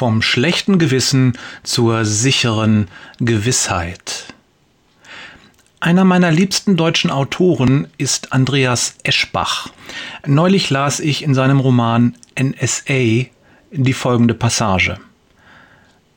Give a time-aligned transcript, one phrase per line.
[0.00, 4.32] Vom schlechten Gewissen zur sicheren Gewissheit.
[5.78, 9.68] Einer meiner liebsten deutschen Autoren ist Andreas Eschbach.
[10.24, 13.26] Neulich las ich in seinem Roman NSA
[13.72, 14.98] die folgende Passage.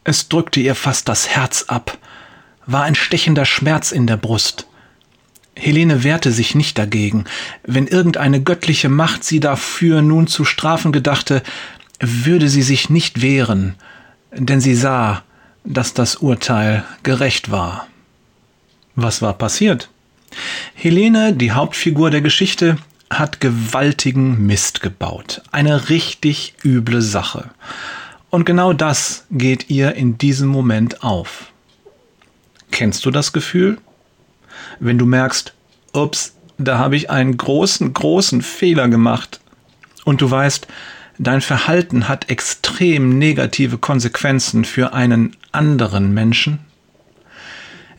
[0.06, 1.98] Es drückte ihr fast das Herz ab,
[2.66, 4.66] war ein stechender Schmerz in der Brust.
[5.58, 7.26] Helene wehrte sich nicht dagegen.
[7.64, 11.44] Wenn irgendeine göttliche Macht sie dafür nun zu strafen gedachte,
[12.04, 13.76] würde sie sich nicht wehren,
[14.32, 15.24] denn sie sah,
[15.64, 17.88] dass das Urteil gerecht war.
[18.96, 19.90] Was war passiert?
[20.74, 22.78] Helene, die Hauptfigur der Geschichte,
[23.10, 25.42] hat gewaltigen Mist gebaut.
[25.52, 27.52] Eine richtig üble Sache.
[28.30, 31.52] Und genau das geht ihr in diesem Moment auf.
[32.72, 33.78] Kennst du das Gefühl?
[34.80, 35.54] Wenn du merkst,
[35.94, 39.40] ups, da habe ich einen großen, großen Fehler gemacht.
[40.06, 40.68] Und du weißt,
[41.24, 46.60] dein Verhalten hat extrem negative Konsequenzen für einen anderen Menschen?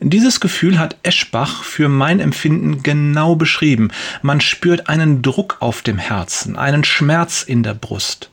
[0.00, 3.90] Dieses Gefühl hat Eschbach für mein Empfinden genau beschrieben.
[4.22, 8.30] Man spürt einen Druck auf dem Herzen, einen Schmerz in der Brust.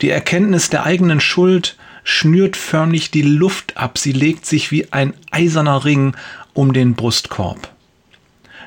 [0.00, 5.14] Die Erkenntnis der eigenen Schuld schnürt förmlich die Luft ab, sie legt sich wie ein
[5.30, 6.16] eiserner Ring
[6.52, 7.72] um den Brustkorb.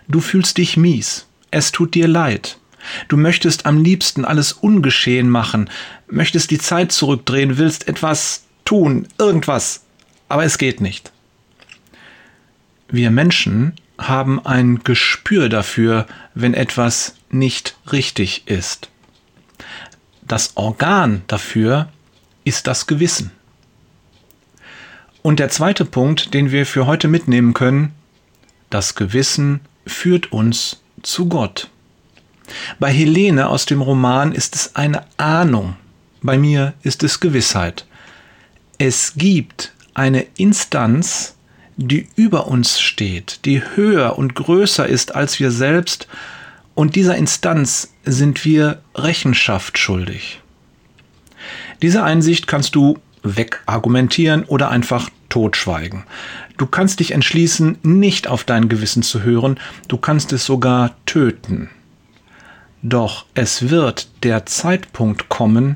[0.07, 2.57] Du fühlst dich mies, es tut dir leid,
[3.07, 5.69] Du möchtest am liebsten alles ungeschehen machen,
[6.07, 9.83] möchtest die Zeit zurückdrehen, willst etwas tun, irgendwas,
[10.29, 11.11] aber es geht nicht.
[12.89, 18.89] Wir Menschen haben ein Gespür dafür, wenn etwas nicht richtig ist.
[20.21, 21.89] Das Organ dafür
[22.43, 23.31] ist das Gewissen.
[25.21, 27.93] Und der zweite Punkt, den wir für heute mitnehmen können,
[28.69, 31.69] das Gewissen führt uns zu Gott.
[32.79, 35.75] Bei Helene aus dem Roman ist es eine Ahnung,
[36.21, 37.85] bei mir ist es Gewissheit.
[38.77, 41.35] Es gibt eine Instanz,
[41.77, 46.07] die über uns steht, die höher und größer ist als wir selbst,
[46.75, 50.41] und dieser Instanz sind wir Rechenschaft schuldig.
[51.81, 56.03] Diese Einsicht kannst du wegargumentieren oder einfach totschweigen.
[56.57, 61.69] Du kannst dich entschließen, nicht auf dein Gewissen zu hören, du kannst es sogar töten.
[62.89, 65.75] Doch es wird der Zeitpunkt kommen,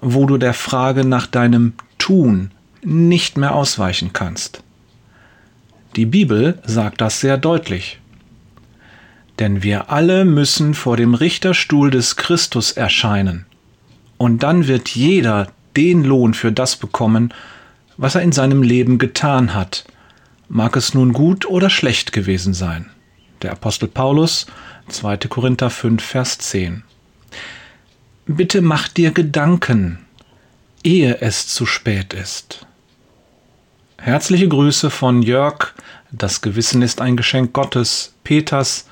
[0.00, 2.52] wo du der Frage nach deinem Tun
[2.84, 4.62] nicht mehr ausweichen kannst.
[5.96, 7.98] Die Bibel sagt das sehr deutlich.
[9.40, 13.44] Denn wir alle müssen vor dem Richterstuhl des Christus erscheinen.
[14.16, 17.34] Und dann wird jeder den Lohn für das bekommen,
[17.96, 19.84] was er in seinem Leben getan hat,
[20.48, 22.88] mag es nun gut oder schlecht gewesen sein.
[23.42, 24.46] Der Apostel Paulus
[24.88, 25.16] 2.
[25.28, 26.82] Korinther 5, Vers 10.
[28.26, 29.98] Bitte mach dir Gedanken,
[30.84, 32.66] ehe es zu spät ist.
[33.98, 35.74] Herzliche Grüße von Jörg,
[36.10, 38.88] das Gewissen ist ein Geschenk Gottes, Peters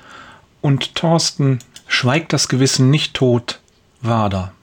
[0.61, 3.59] und Thorsten, schweigt das Gewissen nicht tot,
[4.01, 4.53] Wader.